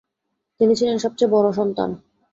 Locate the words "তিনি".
0.59-0.73